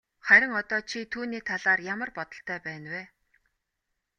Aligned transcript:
Харин 0.27 0.53
одоо 0.59 0.79
чи 0.93 0.99
түүний 1.15 1.43
талаар 1.49 1.79
ямар 1.93 2.09
бодолтой 2.17 2.59
байна 2.67 2.87
вэ? 2.95 3.03